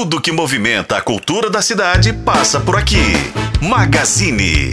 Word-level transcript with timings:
Tudo 0.00 0.20
que 0.20 0.30
movimenta 0.30 0.96
a 0.96 1.00
cultura 1.00 1.50
da 1.50 1.60
cidade 1.60 2.12
passa 2.12 2.60
por 2.60 2.76
aqui. 2.76 3.02
Magazine. 3.60 4.70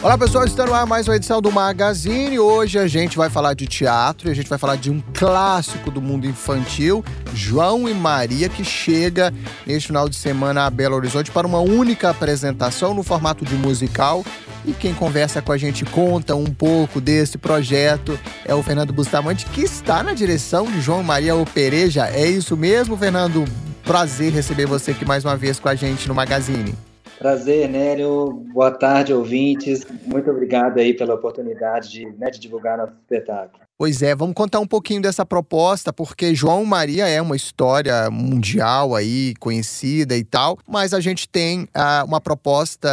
Olá 0.00 0.16
pessoal, 0.16 0.44
está 0.44 0.64
no 0.64 0.72
ar 0.72 0.86
mais 0.86 1.08
uma 1.08 1.16
edição 1.16 1.42
do 1.42 1.50
Magazine. 1.50 2.38
Hoje 2.38 2.78
a 2.78 2.86
gente 2.86 3.16
vai 3.16 3.28
falar 3.28 3.54
de 3.54 3.66
teatro 3.66 4.28
e 4.28 4.30
a 4.30 4.34
gente 4.34 4.48
vai 4.48 4.56
falar 4.56 4.76
de 4.76 4.88
um 4.88 5.02
clássico 5.12 5.90
do 5.90 6.00
mundo 6.00 6.28
infantil, 6.28 7.04
João 7.34 7.88
e 7.88 7.92
Maria, 7.92 8.48
que 8.48 8.62
chega 8.62 9.34
neste 9.66 9.88
final 9.88 10.08
de 10.08 10.14
semana 10.14 10.64
a 10.64 10.70
Belo 10.70 10.94
Horizonte 10.94 11.32
para 11.32 11.48
uma 11.48 11.58
única 11.58 12.10
apresentação 12.10 12.94
no 12.94 13.02
formato 13.02 13.44
de 13.44 13.56
musical. 13.56 14.24
E 14.70 14.72
quem 14.72 14.94
conversa 14.94 15.42
com 15.42 15.50
a 15.50 15.58
gente 15.58 15.84
conta 15.84 16.36
um 16.36 16.44
pouco 16.44 17.00
desse 17.00 17.36
projeto 17.36 18.16
é 18.46 18.54
o 18.54 18.62
Fernando 18.62 18.92
Bustamante, 18.92 19.44
que 19.46 19.62
está 19.62 20.00
na 20.00 20.14
direção 20.14 20.64
de 20.66 20.80
João 20.80 21.02
Maria 21.02 21.34
Opereja. 21.34 22.06
É 22.06 22.24
isso 22.24 22.56
mesmo, 22.56 22.96
Fernando? 22.96 23.44
Prazer 23.82 24.32
receber 24.32 24.66
você 24.66 24.92
aqui 24.92 25.04
mais 25.04 25.24
uma 25.24 25.36
vez 25.36 25.58
com 25.58 25.68
a 25.68 25.74
gente 25.74 26.06
no 26.06 26.14
Magazine. 26.14 26.72
Prazer, 27.18 27.68
Nélio. 27.68 28.30
Boa 28.54 28.70
tarde, 28.70 29.12
ouvintes. 29.12 29.84
Muito 30.06 30.30
obrigado 30.30 30.78
aí 30.78 30.94
pela 30.94 31.14
oportunidade 31.14 31.90
de, 31.90 32.06
né, 32.16 32.30
de 32.30 32.38
divulgar 32.38 32.78
nosso 32.78 32.92
espetáculo. 32.92 33.69
Pois 33.80 34.02
é, 34.02 34.14
vamos 34.14 34.34
contar 34.34 34.60
um 34.60 34.66
pouquinho 34.66 35.00
dessa 35.00 35.24
proposta, 35.24 35.90
porque 35.90 36.34
João 36.34 36.66
Maria 36.66 37.08
é 37.08 37.18
uma 37.22 37.34
história 37.34 38.10
mundial 38.10 38.94
aí, 38.94 39.32
conhecida 39.40 40.14
e 40.18 40.22
tal, 40.22 40.58
mas 40.68 40.92
a 40.92 41.00
gente 41.00 41.26
tem 41.26 41.62
uh, 41.62 42.04
uma 42.06 42.20
proposta 42.20 42.90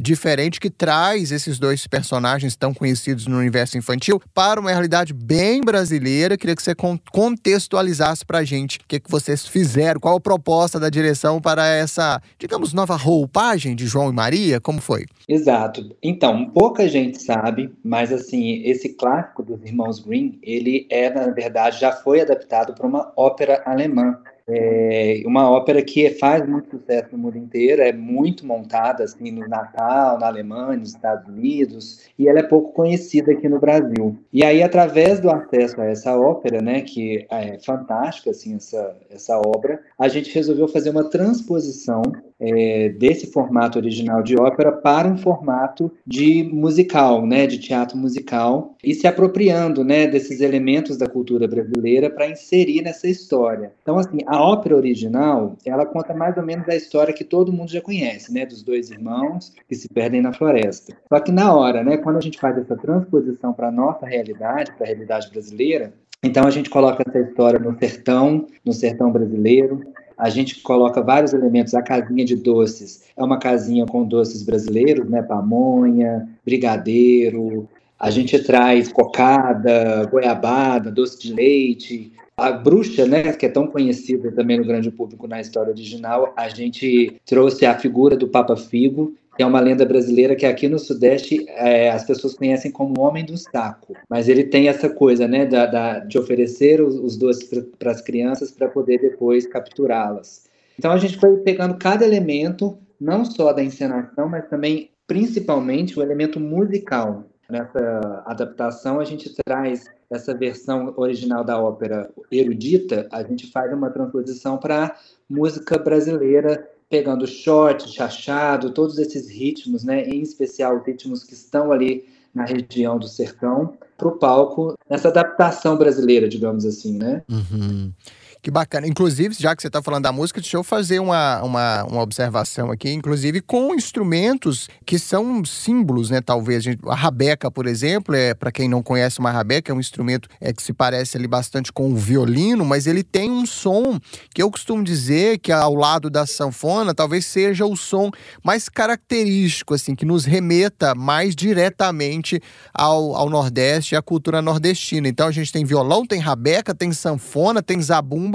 diferente 0.00 0.60
que 0.60 0.70
traz 0.70 1.32
esses 1.32 1.58
dois 1.58 1.88
personagens 1.88 2.54
tão 2.54 2.72
conhecidos 2.72 3.26
no 3.26 3.36
universo 3.36 3.76
infantil 3.76 4.22
para 4.32 4.60
uma 4.60 4.70
realidade 4.70 5.12
bem 5.12 5.60
brasileira. 5.60 6.38
Queria 6.38 6.54
que 6.54 6.62
você 6.62 6.72
contextualizasse 7.10 8.24
pra 8.24 8.44
gente 8.44 8.78
o 8.78 8.80
que, 8.86 9.00
que 9.00 9.10
vocês 9.10 9.44
fizeram, 9.44 9.98
qual 9.98 10.18
a 10.18 10.20
proposta 10.20 10.78
da 10.78 10.88
direção 10.88 11.40
para 11.40 11.66
essa, 11.66 12.22
digamos, 12.38 12.72
nova 12.72 12.94
roupagem 12.94 13.74
de 13.74 13.88
João 13.88 14.08
e 14.08 14.14
Maria, 14.14 14.60
como 14.60 14.80
foi? 14.80 15.04
Exato. 15.28 15.96
Então, 16.00 16.48
pouca 16.50 16.88
gente 16.88 17.20
sabe, 17.20 17.72
mas 17.82 18.12
assim, 18.12 18.62
esse 18.62 18.90
clássico 18.90 19.42
dos 19.42 19.64
irmãos 19.64 19.98
Green 19.98 20.27
ele 20.42 20.86
é, 20.90 21.10
na 21.10 21.28
verdade, 21.28 21.80
já 21.80 21.92
foi 21.92 22.20
adaptado 22.20 22.74
para 22.74 22.86
uma 22.86 23.12
ópera 23.16 23.62
alemã. 23.64 24.18
É 24.50 25.22
uma 25.26 25.50
ópera 25.50 25.82
que 25.82 26.08
faz 26.08 26.48
muito 26.48 26.70
sucesso 26.70 27.08
no 27.12 27.18
mundo 27.18 27.36
inteiro, 27.36 27.82
é 27.82 27.92
muito 27.92 28.46
montada 28.46 29.04
assim 29.04 29.30
no 29.30 29.46
Natal, 29.46 30.18
na 30.18 30.26
Alemanha, 30.26 30.78
nos 30.78 30.94
Estados 30.94 31.28
Unidos, 31.28 32.08
e 32.18 32.26
ela 32.26 32.38
é 32.38 32.42
pouco 32.42 32.72
conhecida 32.72 33.32
aqui 33.32 33.46
no 33.46 33.60
Brasil. 33.60 34.16
E 34.32 34.42
aí, 34.42 34.62
através 34.62 35.20
do 35.20 35.30
acesso 35.30 35.78
a 35.78 35.84
essa 35.84 36.18
ópera, 36.18 36.62
né, 36.62 36.80
que 36.80 37.26
é 37.30 37.58
fantástica 37.58 38.30
assim 38.30 38.56
essa 38.56 38.96
essa 39.10 39.36
obra, 39.38 39.82
a 39.98 40.08
gente 40.08 40.34
resolveu 40.34 40.66
fazer 40.66 40.88
uma 40.88 41.04
transposição 41.04 42.00
é, 42.40 42.90
desse 42.90 43.30
formato 43.32 43.78
original 43.78 44.22
de 44.22 44.36
ópera 44.38 44.72
para 44.72 45.08
um 45.08 45.16
formato 45.16 45.90
de 46.06 46.44
musical, 46.44 47.26
né, 47.26 47.46
de 47.46 47.58
teatro 47.58 47.96
musical, 47.96 48.76
e 48.82 48.94
se 48.94 49.06
apropriando, 49.06 49.84
né, 49.84 50.06
desses 50.06 50.40
elementos 50.40 50.96
da 50.96 51.08
cultura 51.08 51.48
brasileira 51.48 52.08
para 52.08 52.28
inserir 52.28 52.82
nessa 52.82 53.08
história. 53.08 53.72
Então, 53.82 53.98
assim, 53.98 54.18
a 54.26 54.40
ópera 54.40 54.76
original, 54.76 55.56
ela 55.64 55.84
conta 55.84 56.14
mais 56.14 56.36
ou 56.36 56.42
menos 56.42 56.68
a 56.68 56.76
história 56.76 57.14
que 57.14 57.24
todo 57.24 57.52
mundo 57.52 57.70
já 57.70 57.80
conhece, 57.80 58.32
né, 58.32 58.46
dos 58.46 58.62
dois 58.62 58.90
irmãos 58.90 59.52
que 59.68 59.74
se 59.74 59.88
perdem 59.88 60.22
na 60.22 60.32
floresta. 60.32 60.96
Só 61.08 61.20
que 61.20 61.32
na 61.32 61.54
hora, 61.54 61.82
né, 61.82 61.96
quando 61.96 62.16
a 62.16 62.20
gente 62.20 62.38
faz 62.38 62.56
essa 62.56 62.76
transposição 62.76 63.52
para 63.52 63.68
a 63.68 63.72
nossa 63.72 64.06
realidade, 64.06 64.72
para 64.72 64.84
a 64.84 64.88
realidade 64.88 65.30
brasileira, 65.30 65.92
então 66.22 66.46
a 66.46 66.50
gente 66.50 66.68
coloca 66.68 67.04
essa 67.06 67.20
história 67.20 67.60
no 67.60 67.78
sertão, 67.78 68.46
no 68.64 68.72
sertão 68.72 69.12
brasileiro, 69.12 69.80
a 70.18 70.28
gente 70.28 70.60
coloca 70.60 71.00
vários 71.00 71.32
elementos. 71.32 71.74
A 71.74 71.82
casinha 71.82 72.24
de 72.24 72.34
doces 72.34 73.04
é 73.16 73.22
uma 73.22 73.38
casinha 73.38 73.86
com 73.86 74.04
doces 74.04 74.42
brasileiros, 74.42 75.08
né? 75.08 75.22
Pamonha, 75.22 76.28
brigadeiro. 76.44 77.68
A 77.98 78.10
gente 78.10 78.38
traz 78.40 78.92
cocada, 78.92 80.04
goiabada, 80.10 80.90
doce 80.90 81.20
de 81.20 81.32
leite. 81.32 82.12
A 82.36 82.52
bruxa, 82.52 83.04
né, 83.04 83.32
que 83.32 83.46
é 83.46 83.48
tão 83.48 83.66
conhecida 83.66 84.30
também 84.30 84.58
no 84.58 84.64
grande 84.64 84.92
público 84.92 85.26
na 85.26 85.40
história 85.40 85.72
original, 85.72 86.32
a 86.36 86.48
gente 86.48 87.16
trouxe 87.26 87.66
a 87.66 87.76
figura 87.76 88.16
do 88.16 88.28
Papa 88.28 88.56
Figo, 88.56 89.12
é 89.42 89.46
uma 89.46 89.60
lenda 89.60 89.84
brasileira 89.84 90.34
que 90.34 90.44
aqui 90.44 90.68
no 90.68 90.78
Sudeste 90.78 91.46
é, 91.48 91.90
as 91.90 92.04
pessoas 92.04 92.34
conhecem 92.34 92.70
como 92.70 93.00
Homem 93.00 93.24
do 93.24 93.36
Saco. 93.36 93.94
Mas 94.08 94.28
ele 94.28 94.44
tem 94.44 94.68
essa 94.68 94.88
coisa, 94.88 95.28
né, 95.28 95.46
da, 95.46 95.66
da 95.66 95.98
de 96.00 96.18
oferecer 96.18 96.80
os, 96.80 96.96
os 96.96 97.16
doces 97.16 97.48
para 97.78 97.90
as 97.90 98.00
crianças 98.00 98.50
para 98.50 98.68
poder 98.68 98.98
depois 99.00 99.46
capturá-las. 99.46 100.48
Então 100.78 100.90
a 100.90 100.98
gente 100.98 101.18
foi 101.18 101.36
pegando 101.38 101.78
cada 101.78 102.04
elemento, 102.04 102.78
não 103.00 103.24
só 103.24 103.52
da 103.52 103.62
encenação, 103.62 104.28
mas 104.28 104.48
também, 104.48 104.90
principalmente, 105.06 105.98
o 105.98 106.02
elemento 106.02 106.38
musical. 106.38 107.24
Nessa 107.48 108.22
adaptação, 108.26 109.00
a 109.00 109.04
gente 109.04 109.32
traz 109.44 109.86
essa 110.10 110.34
versão 110.34 110.92
original 110.96 111.44
da 111.44 111.60
ópera 111.60 112.10
erudita, 112.30 113.08
a 113.10 113.22
gente 113.22 113.50
faz 113.50 113.72
uma 113.72 113.90
transposição 113.90 114.58
para 114.58 114.96
música 115.28 115.78
brasileira 115.78 116.66
pegando 116.88 117.26
short, 117.26 117.88
chachado, 117.88 118.70
todos 118.70 118.98
esses 118.98 119.28
ritmos, 119.28 119.84
né, 119.84 120.04
em 120.08 120.22
especial 120.22 120.82
ritmos 120.82 121.22
que 121.22 121.34
estão 121.34 121.70
ali 121.70 122.06
na 122.34 122.44
região 122.44 122.98
do 122.98 123.08
sertão, 123.08 123.76
para 123.96 124.08
o 124.08 124.12
palco, 124.12 124.78
nessa 124.88 125.08
adaptação 125.08 125.76
brasileira, 125.76 126.28
digamos 126.28 126.64
assim, 126.64 126.96
né? 126.96 127.22
Uhum. 127.28 127.92
Que 128.40 128.52
bacana. 128.52 128.86
Inclusive, 128.86 129.34
já 129.38 129.54
que 129.54 129.60
você 129.60 129.66
está 129.66 129.82
falando 129.82 130.04
da 130.04 130.12
música, 130.12 130.40
deixa 130.40 130.56
eu 130.56 130.62
fazer 130.62 131.00
uma, 131.00 131.42
uma, 131.42 131.84
uma, 131.84 132.02
observação 132.02 132.70
aqui, 132.70 132.92
inclusive 132.92 133.40
com 133.40 133.74
instrumentos 133.74 134.68
que 134.86 134.96
são 134.98 135.44
símbolos, 135.44 136.08
né? 136.10 136.20
Talvez. 136.20 136.64
A 136.86 136.94
rabeca, 136.94 137.50
por 137.50 137.66
exemplo, 137.66 138.14
é 138.14 138.34
para 138.34 138.52
quem 138.52 138.68
não 138.68 138.82
conhece 138.82 139.18
uma 139.18 139.32
rabeca, 139.32 139.72
é 139.72 139.74
um 139.74 139.80
instrumento 139.80 140.28
é, 140.40 140.52
que 140.52 140.62
se 140.62 140.72
parece 140.72 141.16
ali 141.16 141.26
bastante 141.26 141.72
com 141.72 141.90
o 141.90 141.96
violino, 141.96 142.64
mas 142.64 142.86
ele 142.86 143.02
tem 143.02 143.28
um 143.30 143.44
som 143.44 143.98
que 144.32 144.40
eu 144.42 144.50
costumo 144.50 144.84
dizer 144.84 145.38
que 145.38 145.50
ao 145.50 145.74
lado 145.74 146.08
da 146.08 146.24
sanfona 146.24 146.94
talvez 146.94 147.26
seja 147.26 147.66
o 147.66 147.76
som 147.76 148.10
mais 148.44 148.68
característico, 148.68 149.74
assim, 149.74 149.96
que 149.96 150.04
nos 150.04 150.24
remeta 150.24 150.94
mais 150.94 151.34
diretamente 151.34 152.40
ao, 152.72 153.16
ao 153.16 153.28
Nordeste 153.28 153.94
e 153.94 153.96
à 153.96 154.02
cultura 154.02 154.40
nordestina. 154.40 155.08
Então 155.08 155.26
a 155.26 155.32
gente 155.32 155.52
tem 155.52 155.64
violão, 155.64 156.06
tem 156.06 156.20
rabeca, 156.20 156.72
tem 156.72 156.92
sanfona, 156.92 157.62
tem 157.62 157.80
zabumba 157.82 158.27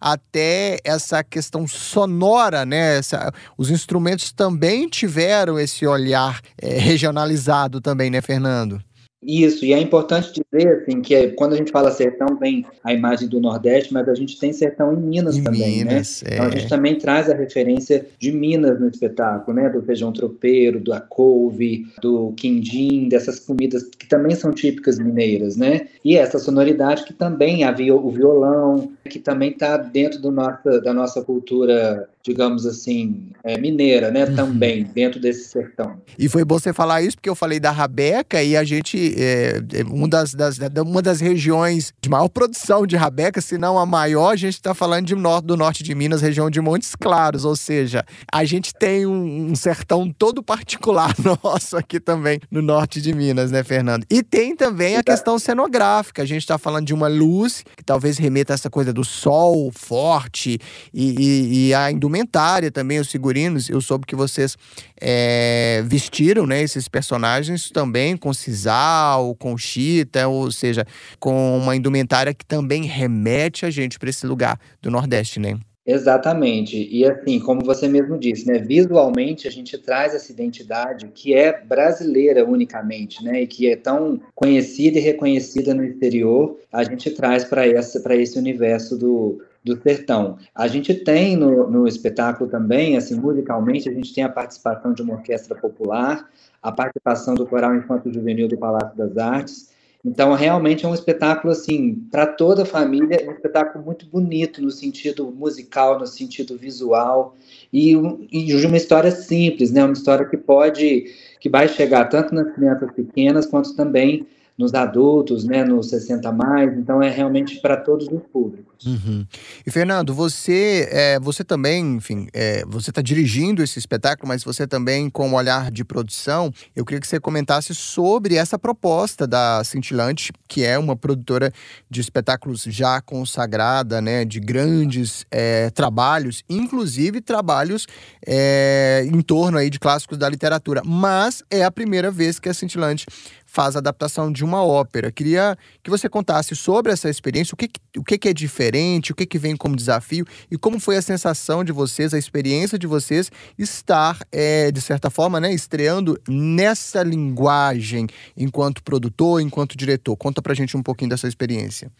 até 0.00 0.78
essa 0.84 1.22
questão 1.24 1.66
sonora, 1.66 2.64
né? 2.64 2.98
Essa, 2.98 3.32
os 3.56 3.70
instrumentos 3.70 4.32
também 4.32 4.88
tiveram 4.88 5.58
esse 5.58 5.86
olhar 5.86 6.40
é, 6.60 6.78
regionalizado 6.78 7.80
também, 7.80 8.10
né, 8.10 8.20
Fernando? 8.20 8.82
Isso, 9.22 9.66
e 9.66 9.74
é 9.74 9.78
importante 9.78 10.32
dizer 10.32 10.78
assim, 10.78 11.02
que 11.02 11.14
é, 11.14 11.28
quando 11.28 11.52
a 11.52 11.56
gente 11.56 11.70
fala 11.70 11.90
sertão, 11.90 12.38
vem 12.38 12.64
a 12.82 12.94
imagem 12.94 13.28
do 13.28 13.38
Nordeste, 13.38 13.92
mas 13.92 14.08
a 14.08 14.14
gente 14.14 14.38
tem 14.38 14.50
sertão 14.50 14.94
em 14.94 14.96
Minas 14.96 15.36
em 15.36 15.42
também, 15.42 15.84
né? 15.84 15.92
Minas, 15.92 16.22
né? 16.22 16.30
É. 16.30 16.34
Então 16.34 16.46
a 16.46 16.50
gente 16.50 16.68
também 16.68 16.98
traz 16.98 17.28
a 17.28 17.34
referência 17.34 18.06
de 18.18 18.32
Minas 18.32 18.80
no 18.80 18.88
espetáculo, 18.88 19.54
né? 19.54 19.68
Do 19.68 19.82
feijão 19.82 20.10
tropeiro, 20.10 20.80
do 20.80 20.98
couve, 21.08 21.86
do 22.00 22.32
quindim, 22.32 23.08
dessas 23.08 23.38
comidas 23.40 23.82
que 23.84 24.06
também 24.08 24.34
são 24.34 24.52
típicas 24.52 24.98
mineiras, 24.98 25.54
né? 25.54 25.88
E 26.02 26.16
essa 26.16 26.38
sonoridade 26.38 27.04
que 27.04 27.12
também 27.12 27.64
havia 27.64 27.94
o 27.94 28.10
violão, 28.10 28.90
que 29.08 29.18
também 29.18 29.50
está 29.50 29.76
dentro 29.76 30.18
do 30.20 30.30
nossa, 30.30 30.80
da 30.80 30.94
nossa 30.94 31.22
cultura 31.22 32.08
digamos 32.22 32.66
assim, 32.66 33.30
é, 33.42 33.58
mineira, 33.58 34.10
né? 34.10 34.24
Uhum. 34.26 34.36
Também, 34.36 34.84
dentro 34.84 35.18
desse 35.18 35.48
sertão. 35.48 36.00
E 36.18 36.28
foi 36.28 36.44
bom 36.44 36.58
você 36.58 36.72
falar 36.72 37.00
isso, 37.00 37.16
porque 37.16 37.30
eu 37.30 37.34
falei 37.34 37.58
da 37.58 37.70
Rabeca 37.70 38.42
e 38.42 38.56
a 38.56 38.62
gente, 38.62 39.14
é, 39.16 39.62
é 39.72 39.82
uma, 39.84 40.06
das, 40.06 40.34
das, 40.34 40.58
uma 40.84 41.00
das 41.00 41.20
regiões 41.20 41.94
de 42.00 42.10
maior 42.10 42.28
produção 42.28 42.86
de 42.86 42.94
Rabeca, 42.94 43.40
se 43.40 43.56
não 43.56 43.78
a 43.78 43.86
maior, 43.86 44.32
a 44.32 44.36
gente 44.36 44.54
está 44.54 44.74
falando 44.74 45.06
de 45.06 45.14
norte, 45.14 45.46
do 45.46 45.56
norte 45.56 45.82
de 45.82 45.94
Minas, 45.94 46.20
região 46.20 46.50
de 46.50 46.60
Montes 46.60 46.94
Claros, 46.94 47.46
ou 47.46 47.56
seja, 47.56 48.04
a 48.30 48.44
gente 48.44 48.74
tem 48.74 49.06
um, 49.06 49.50
um 49.50 49.54
sertão 49.54 50.12
todo 50.12 50.42
particular 50.42 51.14
nosso 51.42 51.76
aqui 51.76 51.98
também 51.98 52.38
no 52.50 52.60
norte 52.60 53.00
de 53.00 53.14
Minas, 53.14 53.50
né, 53.50 53.64
Fernando? 53.64 54.04
E 54.10 54.22
tem 54.22 54.54
também 54.54 54.96
a 54.96 55.02
questão 55.02 55.38
cenográfica, 55.38 56.22
a 56.22 56.26
gente 56.26 56.42
está 56.42 56.58
falando 56.58 56.86
de 56.86 56.92
uma 56.92 57.08
luz 57.08 57.64
que 57.76 57.82
talvez 57.82 58.18
remeta 58.18 58.52
a 58.52 58.54
essa 58.54 58.68
coisa 58.68 58.92
do 58.92 59.04
sol 59.04 59.72
forte 59.72 60.58
e, 60.92 61.14
e, 61.18 61.68
e 61.68 61.74
a 61.74 61.90
indústria 61.90 62.09
indumentária 62.10 62.70
também, 62.70 62.98
os 62.98 63.10
figurinos. 63.10 63.70
Eu 63.70 63.80
soube 63.80 64.04
que 64.04 64.16
vocês 64.16 64.56
é, 65.00 65.82
vestiram 65.86 66.46
né, 66.46 66.62
esses 66.62 66.88
personagens 66.88 67.70
também 67.70 68.16
com 68.16 68.34
sisal, 68.34 69.34
com 69.36 69.56
chita, 69.56 70.26
ou 70.26 70.50
seja, 70.50 70.84
com 71.18 71.56
uma 71.56 71.76
indumentária 71.76 72.34
que 72.34 72.44
também 72.44 72.84
remete 72.84 73.64
a 73.64 73.70
gente 73.70 73.98
para 73.98 74.10
esse 74.10 74.26
lugar 74.26 74.58
do 74.82 74.90
Nordeste, 74.90 75.38
né? 75.38 75.58
Exatamente. 75.86 76.88
E 76.90 77.04
assim, 77.04 77.40
como 77.40 77.64
você 77.64 77.88
mesmo 77.88 78.18
disse, 78.18 78.46
né, 78.46 78.58
visualmente 78.58 79.48
a 79.48 79.50
gente 79.50 79.76
traz 79.78 80.14
essa 80.14 80.30
identidade 80.30 81.08
que 81.12 81.34
é 81.34 81.58
brasileira 81.64 82.44
unicamente, 82.44 83.24
né, 83.24 83.42
e 83.42 83.46
que 83.46 83.68
é 83.68 83.76
tão 83.76 84.20
conhecida 84.34 84.98
e 84.98 85.02
reconhecida 85.02 85.74
no 85.74 85.82
exterior, 85.82 86.58
a 86.70 86.84
gente 86.84 87.10
traz 87.10 87.44
para 87.44 88.14
esse 88.14 88.38
universo 88.38 88.96
do, 88.96 89.42
do 89.62 89.80
sertão. 89.82 90.38
A 90.54 90.66
gente 90.66 90.94
tem 90.94 91.36
no, 91.36 91.70
no 91.70 91.86
espetáculo 91.86 92.48
também, 92.48 92.96
assim, 92.96 93.18
musicalmente, 93.18 93.88
a 93.88 93.92
gente 93.92 94.14
tem 94.14 94.24
a 94.24 94.28
participação 94.28 94.92
de 94.92 95.02
uma 95.02 95.14
orquestra 95.14 95.54
popular, 95.54 96.28
a 96.62 96.72
participação 96.72 97.34
do 97.34 97.46
Coral 97.46 97.74
Infanto 97.74 98.12
Juvenil 98.12 98.48
do 98.48 98.56
Palácio 98.56 98.96
das 98.96 99.16
Artes. 99.18 99.70
Então, 100.02 100.32
realmente 100.32 100.86
é 100.86 100.88
um 100.88 100.94
espetáculo, 100.94 101.52
assim, 101.52 101.94
para 102.10 102.26
toda 102.26 102.62
a 102.62 102.66
família, 102.66 103.22
um 103.28 103.32
espetáculo 103.32 103.84
muito 103.84 104.06
bonito 104.06 104.62
no 104.62 104.70
sentido 104.70 105.30
musical, 105.30 105.98
no 105.98 106.06
sentido 106.06 106.56
visual, 106.56 107.36
e, 107.70 107.92
e 108.32 108.44
de 108.46 108.66
uma 108.66 108.78
história 108.78 109.10
simples, 109.10 109.70
né? 109.70 109.84
Uma 109.84 109.92
história 109.92 110.24
que 110.24 110.38
pode, 110.38 111.04
que 111.38 111.50
vai 111.50 111.68
chegar 111.68 112.06
tanto 112.06 112.34
nas 112.34 112.50
crianças 112.54 112.90
pequenas, 112.92 113.44
quanto 113.44 113.76
também 113.76 114.26
nos 114.60 114.74
adultos, 114.74 115.42
né, 115.44 115.64
nos 115.64 115.88
60 115.88 116.30
mais, 116.32 116.76
então 116.76 117.02
é 117.02 117.08
realmente 117.08 117.58
para 117.62 117.78
todos 117.78 118.06
os 118.08 118.22
públicos. 118.24 118.69
Uhum. 118.84 119.26
E 119.66 119.70
Fernando, 119.70 120.14
você, 120.14 120.88
é, 120.90 121.20
você 121.20 121.44
também, 121.44 121.96
enfim, 121.96 122.28
é, 122.32 122.64
você 122.66 122.90
está 122.90 123.02
dirigindo 123.02 123.62
esse 123.62 123.78
espetáculo, 123.78 124.28
mas 124.28 124.42
você 124.42 124.66
também 124.66 125.10
com 125.10 125.30
o 125.30 125.34
olhar 125.34 125.70
de 125.70 125.84
produção, 125.84 126.52
eu 126.74 126.84
queria 126.84 127.00
que 127.00 127.06
você 127.06 127.20
comentasse 127.20 127.74
sobre 127.74 128.36
essa 128.36 128.58
proposta 128.58 129.26
da 129.26 129.62
Cintilante, 129.64 130.32
que 130.48 130.64
é 130.64 130.78
uma 130.78 130.96
produtora 130.96 131.52
de 131.90 132.00
espetáculos 132.00 132.62
já 132.62 133.00
consagrada, 133.00 134.00
né, 134.00 134.24
de 134.24 134.40
grandes 134.40 135.26
é, 135.30 135.68
trabalhos, 135.70 136.42
inclusive 136.48 137.20
trabalhos 137.20 137.86
é, 138.26 139.06
em 139.06 139.20
torno 139.20 139.58
aí 139.58 139.68
de 139.68 139.78
clássicos 139.78 140.16
da 140.16 140.28
literatura, 140.28 140.82
mas 140.84 141.42
é 141.50 141.64
a 141.64 141.70
primeira 141.70 142.10
vez 142.10 142.38
que 142.38 142.48
a 142.48 142.54
Cintilante 142.54 143.06
faz 143.50 143.74
a 143.74 143.80
adaptação 143.80 144.30
de 144.30 144.44
uma 144.44 144.64
ópera. 144.64 145.10
Queria 145.10 145.58
que 145.82 145.90
você 145.90 146.08
contasse 146.08 146.54
sobre 146.54 146.92
essa 146.92 147.10
experiência, 147.10 147.52
o 147.52 147.56
que, 147.56 147.68
o 147.98 148.04
que 148.04 148.28
é 148.28 148.32
diferente, 148.32 148.69
o 149.10 149.14
que, 149.14 149.26
que 149.26 149.38
vem 149.38 149.56
como 149.56 149.76
desafio 149.76 150.24
e 150.50 150.56
como 150.56 150.78
foi 150.78 150.96
a 150.96 151.02
sensação 151.02 151.64
de 151.64 151.72
vocês, 151.72 152.14
a 152.14 152.18
experiência 152.18 152.78
de 152.78 152.86
vocês 152.86 153.30
estar, 153.58 154.18
é, 154.30 154.70
de 154.70 154.80
certa 154.80 155.10
forma, 155.10 155.40
né, 155.40 155.52
estreando 155.52 156.20
nessa 156.28 157.02
linguagem 157.02 158.06
enquanto 158.36 158.82
produtor, 158.82 159.40
enquanto 159.40 159.76
diretor. 159.76 160.16
Conta 160.16 160.40
pra 160.40 160.54
gente 160.54 160.76
um 160.76 160.82
pouquinho 160.82 161.10
dessa 161.10 161.26
experiência. 161.26 161.90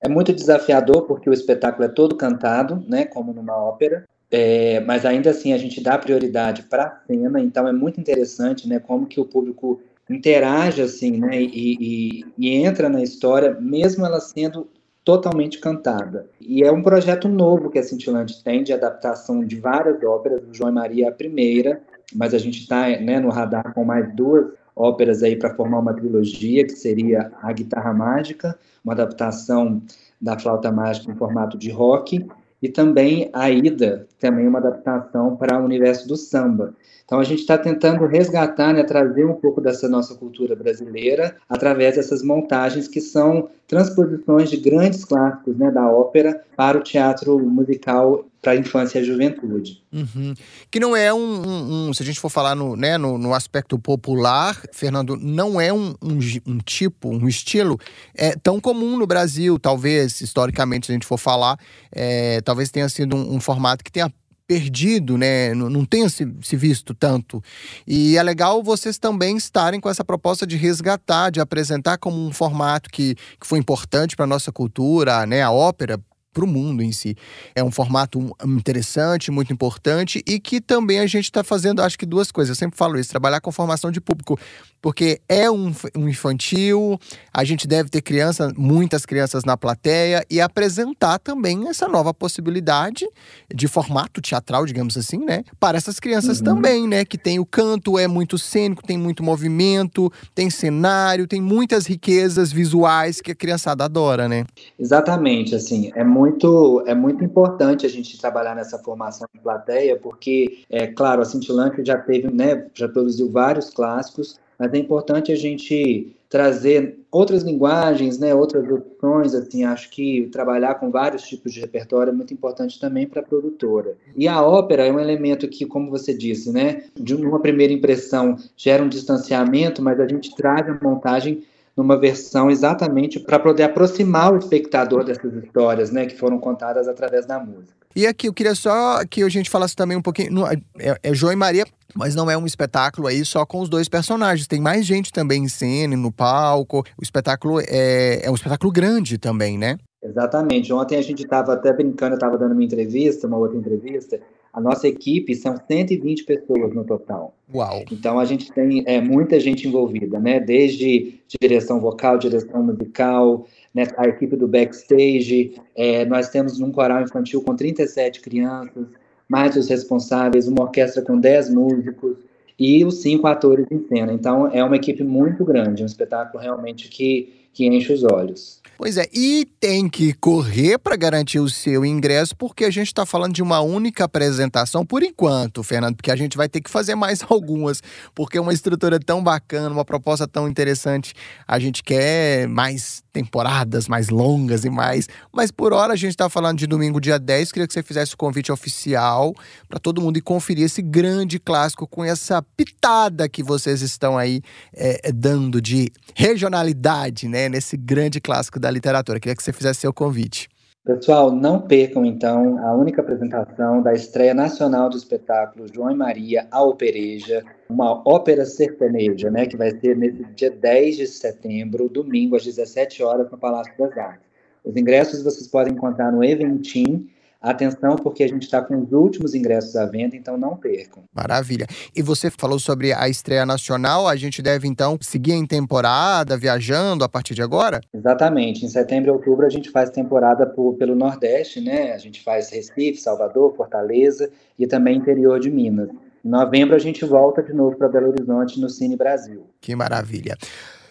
É 0.00 0.08
muito 0.08 0.32
desafiador 0.32 1.02
porque 1.02 1.28
o 1.28 1.32
espetáculo 1.32 1.84
é 1.84 1.88
todo 1.88 2.16
cantado, 2.16 2.84
né, 2.86 3.04
como 3.04 3.32
numa 3.32 3.56
ópera. 3.56 4.04
É, 4.30 4.80
mas 4.80 5.06
ainda 5.06 5.30
assim 5.30 5.54
a 5.54 5.58
gente 5.58 5.80
dá 5.80 5.96
prioridade 5.96 6.62
para 6.64 6.84
a 6.84 7.00
cena, 7.06 7.40
então 7.40 7.66
é 7.66 7.72
muito 7.72 7.98
interessante, 7.98 8.68
né, 8.68 8.78
como 8.78 9.06
que 9.06 9.18
o 9.18 9.24
público 9.24 9.80
interage 10.08 10.82
assim, 10.82 11.12
né, 11.12 11.40
e, 11.40 11.76
e, 11.80 12.24
e, 12.36 12.54
entra 12.54 12.90
na 12.90 13.02
história, 13.02 13.56
mesmo 13.58 14.04
ela 14.04 14.20
sendo 14.20 14.68
totalmente 15.08 15.58
cantada. 15.58 16.26
E 16.38 16.62
é 16.62 16.70
um 16.70 16.82
projeto 16.82 17.30
novo 17.30 17.70
que 17.70 17.78
a 17.78 17.82
Cintilante 17.82 18.44
tem 18.44 18.62
de 18.62 18.74
adaptação 18.74 19.42
de 19.42 19.58
várias 19.58 20.04
óperas. 20.04 20.42
O 20.42 20.52
João 20.52 20.68
e 20.68 20.74
Maria 20.74 21.06
é 21.06 21.08
a 21.08 21.12
primeira, 21.12 21.80
mas 22.14 22.34
a 22.34 22.38
gente 22.38 22.60
está 22.60 22.90
né, 23.00 23.18
no 23.18 23.30
radar 23.30 23.72
com 23.72 23.86
mais 23.86 24.14
duas 24.14 24.52
óperas 24.76 25.22
aí 25.22 25.34
para 25.34 25.54
formar 25.54 25.78
uma 25.78 25.94
trilogia, 25.94 26.62
que 26.62 26.74
seria 26.74 27.32
a 27.40 27.50
Guitarra 27.54 27.94
Mágica, 27.94 28.58
uma 28.84 28.92
adaptação 28.92 29.80
da 30.20 30.38
flauta 30.38 30.70
mágica 30.70 31.10
em 31.10 31.16
formato 31.16 31.56
de 31.56 31.70
rock, 31.70 32.26
e 32.62 32.68
também 32.68 33.30
a 33.32 33.50
Ida, 33.50 34.06
também 34.18 34.46
uma 34.46 34.58
adaptação 34.58 35.36
para 35.36 35.60
o 35.60 35.64
universo 35.64 36.08
do 36.08 36.16
samba. 36.16 36.74
Então 37.04 37.20
a 37.20 37.24
gente 37.24 37.40
está 37.40 37.56
tentando 37.56 38.04
resgatar, 38.04 38.74
né, 38.74 38.82
trazer 38.82 39.24
um 39.24 39.32
pouco 39.32 39.62
dessa 39.62 39.88
nossa 39.88 40.14
cultura 40.14 40.54
brasileira 40.54 41.36
através 41.48 41.96
dessas 41.96 42.22
montagens 42.22 42.86
que 42.86 43.00
são 43.00 43.48
transposições 43.66 44.50
de 44.50 44.58
grandes 44.58 45.06
clássicos 45.06 45.56
né, 45.56 45.70
da 45.70 45.90
ópera 45.90 46.42
para 46.54 46.76
o 46.76 46.82
teatro 46.82 47.38
musical 47.38 48.26
para 48.40 48.52
a 48.52 48.56
infância 48.56 48.98
e 48.98 49.02
a 49.02 49.04
juventude. 49.04 49.82
Uhum. 49.92 50.34
Que 50.70 50.78
não 50.78 50.96
é 50.96 51.12
um, 51.12 51.18
um, 51.18 51.88
um, 51.88 51.94
se 51.94 52.02
a 52.02 52.06
gente 52.06 52.20
for 52.20 52.28
falar 52.28 52.54
no, 52.54 52.76
né, 52.76 52.96
no, 52.96 53.18
no 53.18 53.34
aspecto 53.34 53.78
popular, 53.78 54.60
Fernando, 54.72 55.16
não 55.16 55.60
é 55.60 55.72
um, 55.72 55.94
um, 56.00 56.58
tipo, 56.58 57.10
um 57.10 57.26
estilo 57.26 57.78
é, 58.14 58.36
tão 58.36 58.60
comum 58.60 58.96
no 58.96 59.06
Brasil, 59.06 59.58
talvez, 59.58 60.20
historicamente, 60.20 60.86
se 60.86 60.92
a 60.92 60.94
gente 60.94 61.06
for 61.06 61.18
falar, 61.18 61.58
é, 61.90 62.40
talvez 62.42 62.70
tenha 62.70 62.88
sido 62.88 63.16
um, 63.16 63.40
formato 63.40 63.82
que 63.82 63.90
tenha 63.90 64.12
perdido, 64.46 65.18
né? 65.18 65.52
Não, 65.52 65.84
tenha 65.84 66.08
se, 66.08 66.26
se, 66.40 66.56
visto 66.56 66.94
tanto. 66.94 67.42
E 67.86 68.16
é 68.16 68.22
legal 68.22 68.62
vocês 68.62 68.96
também 68.96 69.36
estarem 69.36 69.78
com 69.78 69.90
essa 69.90 70.02
proposta 70.02 70.46
de 70.46 70.56
resgatar, 70.56 71.28
de 71.28 71.38
apresentar 71.38 71.98
como 71.98 72.16
um 72.26 72.32
formato 72.32 72.88
que, 72.88 73.14
que 73.38 73.46
foi 73.46 73.58
importante 73.58 74.16
para 74.16 74.24
a 74.24 74.28
nossa 74.28 74.50
cultura, 74.50 75.26
né? 75.26 75.42
A 75.42 75.50
ópera, 75.50 76.00
para 76.38 76.44
o 76.44 76.48
mundo 76.48 76.84
em 76.84 76.92
si. 76.92 77.16
É 77.52 77.64
um 77.64 77.70
formato 77.70 78.20
interessante, 78.44 79.28
muito 79.30 79.52
importante 79.52 80.22
e 80.24 80.38
que 80.38 80.60
também 80.60 81.00
a 81.00 81.06
gente 81.06 81.24
está 81.24 81.42
fazendo, 81.42 81.82
acho 81.82 81.98
que 81.98 82.06
duas 82.06 82.30
coisas. 82.30 82.50
Eu 82.50 82.54
sempre 82.54 82.78
falo 82.78 82.96
isso: 82.98 83.10
trabalhar 83.10 83.40
com 83.40 83.50
formação 83.50 83.90
de 83.90 84.00
público, 84.00 84.38
porque 84.80 85.20
é 85.28 85.50
um, 85.50 85.72
um 85.96 86.08
infantil, 86.08 86.98
a 87.34 87.42
gente 87.42 87.66
deve 87.66 87.88
ter 87.88 88.00
criança, 88.02 88.52
muitas 88.56 89.04
crianças 89.04 89.44
na 89.44 89.56
plateia 89.56 90.24
e 90.30 90.40
apresentar 90.40 91.18
também 91.18 91.68
essa 91.68 91.88
nova 91.88 92.14
possibilidade 92.14 93.04
de 93.52 93.66
formato 93.66 94.20
teatral, 94.20 94.64
digamos 94.64 94.96
assim, 94.96 95.18
né? 95.24 95.42
Para 95.58 95.76
essas 95.76 95.98
crianças 95.98 96.38
uhum. 96.38 96.44
também, 96.44 96.86
né? 96.86 97.04
Que 97.04 97.18
tem 97.18 97.40
o 97.40 97.46
canto, 97.46 97.98
é 97.98 98.06
muito 98.06 98.38
cênico, 98.38 98.86
tem 98.86 98.96
muito 98.96 99.24
movimento, 99.24 100.12
tem 100.34 100.48
cenário, 100.50 101.26
tem 101.26 101.40
muitas 101.40 101.86
riquezas 101.86 102.52
visuais 102.52 103.20
que 103.20 103.32
a 103.32 103.34
criançada 103.34 103.84
adora, 103.84 104.28
né? 104.28 104.44
Exatamente, 104.78 105.56
assim, 105.56 105.90
é 105.96 106.04
muito 106.04 106.27
muito, 106.28 106.84
é 106.86 106.94
muito 106.94 107.24
importante 107.24 107.86
a 107.86 107.88
gente 107.88 108.18
trabalhar 108.18 108.54
nessa 108.54 108.78
formação 108.78 109.26
de 109.34 109.40
plateia, 109.40 109.96
porque, 109.96 110.58
é 110.70 110.86
claro, 110.86 111.22
a 111.22 111.24
Cintilante 111.24 111.84
já 111.84 111.98
teve, 111.98 112.30
né, 112.30 112.66
já 112.74 112.88
produziu 112.88 113.30
vários 113.30 113.70
clássicos, 113.70 114.38
mas 114.58 114.72
é 114.72 114.78
importante 114.78 115.32
a 115.32 115.36
gente 115.36 116.14
trazer 116.28 116.98
outras 117.10 117.42
linguagens, 117.42 118.18
né, 118.18 118.34
outras 118.34 118.70
opções, 118.70 119.34
assim, 119.34 119.64
acho 119.64 119.88
que 119.90 120.28
trabalhar 120.30 120.74
com 120.74 120.90
vários 120.90 121.22
tipos 121.22 121.54
de 121.54 121.60
repertório 121.60 122.10
é 122.10 122.14
muito 122.14 122.34
importante 122.34 122.78
também 122.78 123.06
para 123.06 123.20
a 123.20 123.24
produtora. 123.24 123.96
E 124.14 124.28
a 124.28 124.42
ópera 124.42 124.86
é 124.86 124.92
um 124.92 125.00
elemento 125.00 125.48
que, 125.48 125.64
como 125.64 125.90
você 125.90 126.12
disse, 126.12 126.52
né, 126.52 126.82
de 126.94 127.14
uma 127.14 127.40
primeira 127.40 127.72
impressão 127.72 128.36
gera 128.56 128.82
um 128.82 128.88
distanciamento, 128.88 129.80
mas 129.80 129.98
a 129.98 130.06
gente 130.06 130.34
traz 130.34 130.68
a 130.68 130.78
montagem 130.82 131.44
numa 131.78 131.96
versão 131.96 132.50
exatamente 132.50 133.20
para 133.20 133.38
poder 133.38 133.62
aproximar 133.62 134.34
o 134.34 134.36
espectador 134.36 135.04
dessas 135.04 135.32
histórias, 135.32 135.92
né, 135.92 136.06
que 136.06 136.16
foram 136.16 136.36
contadas 136.36 136.88
através 136.88 137.24
da 137.24 137.38
música. 137.38 137.72
E 137.94 138.04
aqui 138.04 138.28
eu 138.28 138.34
queria 138.34 138.54
só 138.56 139.04
que 139.08 139.22
a 139.22 139.28
gente 139.28 139.48
falasse 139.48 139.76
também 139.76 139.96
um 139.96 140.02
pouquinho. 140.02 140.32
No, 140.32 140.46
é, 140.46 140.58
é 141.02 141.14
João 141.14 141.32
e 141.32 141.36
Maria, 141.36 141.64
mas 141.94 142.16
não 142.16 142.28
é 142.28 142.36
um 142.36 142.46
espetáculo 142.46 143.06
aí 143.06 143.24
só 143.24 143.46
com 143.46 143.60
os 143.60 143.68
dois 143.68 143.88
personagens. 143.88 144.48
Tem 144.48 144.60
mais 144.60 144.84
gente 144.84 145.12
também 145.12 145.44
em 145.44 145.48
cena, 145.48 145.96
no 145.96 146.10
palco. 146.10 146.84
O 146.98 147.02
espetáculo 147.02 147.60
é, 147.60 148.24
é 148.24 148.30
um 148.30 148.34
espetáculo 148.34 148.72
grande 148.72 149.16
também, 149.16 149.56
né? 149.56 149.78
Exatamente. 150.02 150.72
Ontem 150.72 150.96
a 150.96 151.02
gente 151.02 151.22
estava 151.22 151.52
até 151.54 151.72
brincando, 151.72 152.14
eu 152.14 152.18
estava 152.18 152.36
dando 152.36 152.52
uma 152.52 152.64
entrevista, 152.64 153.26
uma 153.26 153.36
outra 153.36 153.56
entrevista, 153.56 154.20
a 154.58 154.60
nossa 154.60 154.88
equipe 154.88 155.36
são 155.36 155.56
120 155.56 156.24
pessoas 156.24 156.74
no 156.74 156.84
total. 156.84 157.32
Uau! 157.54 157.84
Então 157.92 158.18
a 158.18 158.24
gente 158.24 158.50
tem 158.50 158.82
é, 158.86 159.00
muita 159.00 159.38
gente 159.38 159.68
envolvida, 159.68 160.18
né? 160.18 160.40
Desde 160.40 161.20
direção 161.40 161.80
vocal, 161.80 162.18
direção 162.18 162.64
musical, 162.64 163.46
né? 163.72 163.84
a 163.96 164.08
equipe 164.08 164.34
do 164.34 164.48
backstage. 164.48 165.54
É, 165.76 166.04
nós 166.06 166.28
temos 166.30 166.60
um 166.60 166.72
coral 166.72 167.02
infantil 167.02 167.40
com 167.40 167.54
37 167.54 168.20
crianças, 168.20 168.88
mais 169.28 169.54
os 169.56 169.68
responsáveis, 169.68 170.48
uma 170.48 170.62
orquestra 170.62 171.02
com 171.02 171.20
10 171.20 171.50
músicos 171.50 172.16
e 172.58 172.84
os 172.84 173.00
cinco 173.00 173.28
atores 173.28 173.66
em 173.70 173.86
cena. 173.86 174.12
Então 174.12 174.48
é 174.48 174.64
uma 174.64 174.74
equipe 174.74 175.04
muito 175.04 175.44
grande, 175.44 175.84
um 175.84 175.86
espetáculo 175.86 176.42
realmente 176.42 176.88
que, 176.88 177.37
que 177.58 177.66
enche 177.66 177.92
os 177.92 178.04
olhos. 178.04 178.58
Pois 178.78 178.96
é, 178.96 179.08
e 179.12 179.44
tem 179.58 179.88
que 179.88 180.12
correr 180.12 180.78
para 180.78 180.94
garantir 180.94 181.40
o 181.40 181.48
seu 181.48 181.84
ingresso, 181.84 182.36
porque 182.36 182.64
a 182.64 182.70
gente 182.70 182.86
está 182.86 183.04
falando 183.04 183.34
de 183.34 183.42
uma 183.42 183.60
única 183.60 184.04
apresentação 184.04 184.86
por 184.86 185.02
enquanto, 185.02 185.64
Fernando, 185.64 185.96
porque 185.96 186.12
a 186.12 186.14
gente 186.14 186.36
vai 186.36 186.48
ter 186.48 186.60
que 186.60 186.70
fazer 186.70 186.94
mais 186.94 187.20
algumas, 187.28 187.82
porque 188.14 188.38
uma 188.38 188.52
estrutura 188.52 189.00
tão 189.00 189.20
bacana, 189.20 189.70
uma 189.70 189.84
proposta 189.84 190.28
tão 190.28 190.48
interessante. 190.48 191.12
A 191.48 191.58
gente 191.58 191.82
quer 191.82 192.46
mais 192.46 193.02
temporadas, 193.12 193.88
mais 193.88 194.10
longas 194.10 194.64
e 194.64 194.70
mais. 194.70 195.08
Mas 195.32 195.50
por 195.50 195.72
hora 195.72 195.94
a 195.94 195.96
gente 195.96 196.10
está 196.10 196.28
falando 196.28 196.58
de 196.58 196.66
domingo, 196.68 197.00
dia 197.00 197.18
10. 197.18 197.50
Queria 197.50 197.66
que 197.66 197.72
você 197.72 197.82
fizesse 197.82 198.14
o 198.14 198.16
convite 198.16 198.52
oficial 198.52 199.34
para 199.68 199.80
todo 199.80 200.00
mundo 200.00 200.18
ir 200.18 200.22
conferir 200.22 200.64
esse 200.64 200.80
grande 200.80 201.40
clássico 201.40 201.84
com 201.84 202.04
essa 202.04 202.40
pitada 202.56 203.28
que 203.28 203.42
vocês 203.42 203.82
estão 203.82 204.16
aí 204.16 204.40
é, 204.72 205.10
dando 205.12 205.60
de 205.60 205.90
regionalidade, 206.14 207.26
né, 207.26 207.47
nesse 207.48 207.76
grande 207.76 208.20
clássico 208.20 208.58
da 208.60 208.68
da 208.68 208.70
literatura. 208.70 209.18
Queria 209.18 209.34
que 209.34 209.42
você 209.42 209.52
fizesse 209.52 209.80
seu 209.80 209.92
convite. 209.92 210.48
Pessoal, 210.84 211.30
não 211.30 211.60
percam 211.60 212.04
então 212.04 212.58
a 212.64 212.74
única 212.74 213.02
apresentação 213.02 213.82
da 213.82 213.92
estreia 213.92 214.32
nacional 214.32 214.88
do 214.88 214.96
espetáculo 214.96 215.66
João 215.72 215.90
e 215.90 215.94
Maria, 215.94 216.46
a 216.50 216.62
Opereja, 216.62 217.44
uma 217.68 218.02
ópera 218.08 218.46
sertaneja, 218.46 219.30
né, 219.30 219.44
que 219.44 219.56
vai 219.56 219.70
ser 219.70 219.96
nesse 219.96 220.24
dia 220.34 220.50
10 220.50 220.96
de 220.96 221.06
setembro, 221.06 221.90
domingo, 221.90 222.36
às 222.36 222.44
17 222.44 223.02
horas, 223.02 223.30
no 223.30 223.36
Palácio 223.36 223.74
das 223.78 223.98
Artes. 223.98 224.26
Os 224.64 224.76
ingressos 224.76 225.22
vocês 225.22 225.46
podem 225.46 225.74
encontrar 225.74 226.10
no 226.10 226.24
Eventim. 226.24 227.08
Atenção, 227.40 227.94
porque 227.94 228.24
a 228.24 228.28
gente 228.28 228.42
está 228.42 228.60
com 228.60 228.82
os 228.82 228.92
últimos 228.92 229.32
ingressos 229.32 229.76
à 229.76 229.86
venda, 229.86 230.16
então 230.16 230.36
não 230.36 230.56
percam. 230.56 231.04
Maravilha. 231.14 231.68
E 231.94 232.02
você 232.02 232.30
falou 232.30 232.58
sobre 232.58 232.92
a 232.92 233.08
estreia 233.08 233.46
nacional, 233.46 234.08
a 234.08 234.16
gente 234.16 234.42
deve 234.42 234.66
então 234.66 234.98
seguir 235.00 235.34
em 235.34 235.46
temporada, 235.46 236.36
viajando 236.36 237.04
a 237.04 237.08
partir 237.08 237.34
de 237.34 237.42
agora? 237.42 237.80
Exatamente. 237.94 238.64
Em 238.64 238.68
setembro 238.68 239.10
e 239.10 239.12
outubro 239.12 239.46
a 239.46 239.50
gente 239.50 239.70
faz 239.70 239.90
temporada 239.90 240.46
por, 240.46 240.74
pelo 240.74 240.96
Nordeste, 240.96 241.60
né? 241.60 241.92
A 241.92 241.98
gente 241.98 242.24
faz 242.24 242.50
Recife, 242.50 242.96
Salvador, 242.96 243.54
Fortaleza 243.54 244.28
e 244.58 244.66
também 244.66 244.96
interior 244.96 245.38
de 245.38 245.48
Minas. 245.48 245.90
Em 246.24 246.28
novembro 246.28 246.74
a 246.74 246.80
gente 246.80 247.04
volta 247.04 247.40
de 247.40 247.52
novo 247.52 247.76
para 247.76 247.88
Belo 247.88 248.08
Horizonte 248.08 248.60
no 248.60 248.68
Cine 248.68 248.96
Brasil. 248.96 249.46
Que 249.60 249.76
maravilha. 249.76 250.36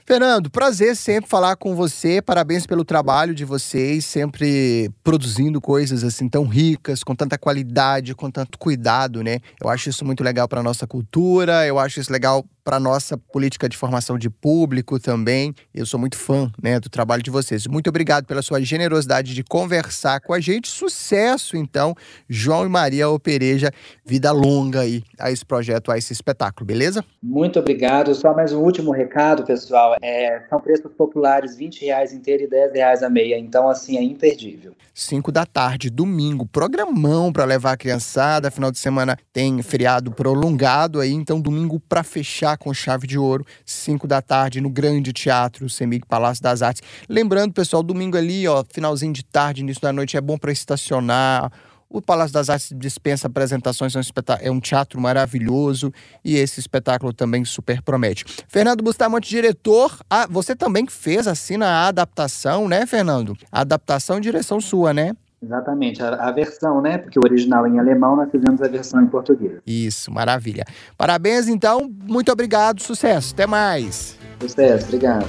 Fernando, 0.07 0.49
prazer 0.49 0.95
sempre 0.95 1.29
falar 1.29 1.57
com 1.57 1.75
você. 1.75 2.21
Parabéns 2.21 2.65
pelo 2.65 2.85
trabalho 2.85 3.35
de 3.35 3.43
vocês, 3.43 4.05
sempre 4.05 4.89
produzindo 5.03 5.59
coisas 5.59 6.01
assim 6.01 6.29
tão 6.29 6.45
ricas, 6.45 7.03
com 7.03 7.13
tanta 7.13 7.37
qualidade, 7.37 8.15
com 8.15 8.31
tanto 8.31 8.57
cuidado, 8.57 9.21
né? 9.21 9.39
Eu 9.61 9.69
acho 9.69 9.89
isso 9.89 10.05
muito 10.05 10.23
legal 10.23 10.47
para 10.47 10.63
nossa 10.63 10.87
cultura, 10.87 11.67
eu 11.67 11.77
acho 11.77 11.99
isso 11.99 12.09
legal 12.09 12.45
para 12.67 12.81
nossa 12.81 13.17
política 13.17 13.69
de 13.69 13.77
formação 13.77 14.17
de 14.17 14.29
público 14.29 14.99
também. 14.99 15.55
Eu 15.73 15.85
sou 15.85 15.97
muito 15.97 16.17
fã 16.17 16.51
né, 16.61 16.81
do 16.81 16.89
trabalho 16.89 17.23
de 17.23 17.31
vocês. 17.31 17.65
Muito 17.65 17.89
obrigado 17.89 18.25
pela 18.25 18.41
sua 18.41 18.59
generosidade 18.59 19.33
de 19.33 19.41
conversar 19.41 20.19
com 20.19 20.33
a 20.33 20.39
gente. 20.41 20.67
Sucesso, 20.67 21.55
então, 21.55 21.95
João 22.27 22.65
e 22.65 22.69
Maria 22.69 23.07
Opereja. 23.07 23.71
Vida 24.05 24.33
longa 24.33 24.81
aí 24.81 25.01
a 25.17 25.31
esse 25.31 25.45
projeto, 25.45 25.93
a 25.93 25.97
esse 25.97 26.11
espetáculo, 26.11 26.65
beleza? 26.65 27.05
Muito 27.23 27.57
obrigado. 27.57 28.13
Só 28.13 28.33
mais 28.33 28.51
um 28.51 28.59
último 28.59 28.91
recado, 28.91 29.45
pessoal. 29.45 29.95
É, 30.01 30.43
são 30.49 30.59
preços 30.59 30.91
populares, 30.91 31.55
20 31.55 31.85
reais 31.85 32.11
inteiro 32.11 32.43
e 32.43 32.47
10 32.49 32.73
reais 32.73 33.01
a 33.01 33.09
meia. 33.09 33.39
Então, 33.39 33.69
assim, 33.69 33.95
é 33.95 34.03
imperdível. 34.03 34.73
5 34.93 35.31
da 35.31 35.45
tarde, 35.45 35.89
domingo, 35.89 36.45
programão 36.45 37.31
para 37.31 37.45
levar 37.45 37.73
a 37.73 37.77
criançada. 37.77 38.51
Final 38.51 38.71
de 38.71 38.79
semana 38.79 39.15
tem 39.31 39.61
feriado 39.61 40.11
prolongado 40.11 40.99
aí, 40.99 41.13
então 41.13 41.39
domingo 41.39 41.79
para 41.79 42.03
fechar 42.03 42.56
com 42.57 42.73
chave 42.73 43.07
de 43.07 43.17
ouro, 43.17 43.45
5 43.65 44.07
da 44.07 44.21
tarde, 44.21 44.61
no 44.61 44.69
Grande 44.69 45.13
Teatro 45.13 45.69
Semig 45.69 46.05
Palácio 46.05 46.43
das 46.43 46.61
Artes. 46.61 46.81
Lembrando, 47.07 47.53
pessoal, 47.53 47.83
domingo 47.83 48.17
ali, 48.17 48.47
ó, 48.47 48.63
finalzinho 48.69 49.13
de 49.13 49.23
tarde, 49.23 49.61
início 49.61 49.81
da 49.81 49.93
noite, 49.93 50.17
é 50.17 50.21
bom 50.21 50.37
para 50.37 50.51
estacionar. 50.51 51.51
O 51.89 52.01
Palácio 52.01 52.33
das 52.33 52.49
Artes 52.49 52.73
dispensa 52.75 53.27
apresentações, 53.27 53.95
é 53.95 53.99
um, 53.99 54.03
é 54.41 54.51
um, 54.51 54.59
teatro 54.59 54.99
maravilhoso 54.99 55.93
e 56.23 56.35
esse 56.35 56.59
espetáculo 56.59 57.13
também 57.13 57.45
super 57.45 57.81
promete. 57.81 58.25
Fernando 58.47 58.83
Bustamante, 58.83 59.29
diretor, 59.29 59.97
ah, 60.09 60.27
você 60.29 60.53
também 60.53 60.85
fez, 60.87 61.27
assina 61.27 61.65
a 61.65 61.87
adaptação, 61.87 62.67
né, 62.67 62.85
Fernando? 62.85 63.37
Adaptação 63.49 64.17
e 64.17 64.21
direção 64.21 64.59
sua, 64.59 64.93
né? 64.93 65.13
Exatamente, 65.47 66.03
a, 66.03 66.09
a, 66.09 66.31
versão, 66.31 66.81
né? 66.81 66.97
Porque 66.97 67.17
o 67.17 67.23
original 67.23 67.65
em 67.65 67.79
alemão, 67.79 68.17
nós 68.17 68.29
fizemos 68.29 68.61
a 68.61 68.67
versão 68.67 69.01
em 69.01 69.07
português. 69.07 69.59
Isso, 69.65 70.11
maravilha. 70.11 70.65
Parabéns, 70.97 71.47
então. 71.47 71.89
Muito 72.03 72.29
obrigado, 72.29 72.81
sucesso. 72.81 73.33
Até 73.33 73.47
mais. 73.47 74.17
Sucesso, 74.41 74.87
obrigado. 74.87 75.25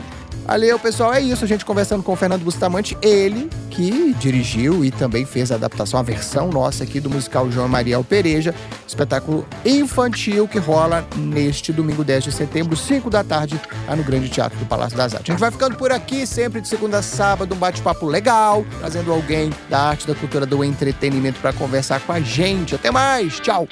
Valeu, 0.48 0.78
pessoal. 0.78 1.12
É 1.12 1.20
isso. 1.20 1.44
A 1.44 1.46
gente 1.46 1.62
conversando 1.62 2.02
com 2.02 2.10
o 2.10 2.16
Fernando 2.16 2.42
Bustamante, 2.42 2.96
ele 3.02 3.50
que 3.68 4.14
dirigiu 4.14 4.82
e 4.82 4.90
também 4.90 5.26
fez 5.26 5.52
a 5.52 5.56
adaptação, 5.56 6.00
a 6.00 6.02
versão 6.02 6.48
nossa 6.48 6.84
aqui 6.84 7.00
do 7.00 7.10
musical 7.10 7.50
João 7.50 7.68
Maria 7.68 8.02
Pereja, 8.02 8.54
espetáculo 8.86 9.46
infantil 9.62 10.48
que 10.48 10.58
rola 10.58 11.06
neste 11.14 11.70
domingo 11.70 12.02
10 12.02 12.24
de 12.24 12.32
setembro, 12.32 12.74
5 12.74 13.10
da 13.10 13.22
tarde, 13.22 13.60
lá 13.86 13.94
no 13.94 14.02
Grande 14.02 14.30
Teatro 14.30 14.58
do 14.58 14.64
Palácio 14.64 14.96
das 14.96 15.12
Artes. 15.12 15.28
A 15.28 15.32
gente 15.34 15.40
vai 15.40 15.50
ficando 15.50 15.76
por 15.76 15.92
aqui, 15.92 16.26
sempre 16.26 16.62
de 16.62 16.68
segunda 16.68 16.98
a 16.98 17.02
sábado, 17.02 17.54
um 17.54 17.58
bate-papo 17.58 18.06
legal, 18.06 18.64
trazendo 18.78 19.12
alguém 19.12 19.50
da 19.68 19.80
arte, 19.80 20.06
da 20.06 20.14
cultura, 20.14 20.46
do 20.46 20.64
entretenimento 20.64 21.38
para 21.40 21.52
conversar 21.52 22.00
com 22.00 22.12
a 22.12 22.20
gente. 22.20 22.74
Até 22.74 22.90
mais. 22.90 23.38
Tchau. 23.38 23.68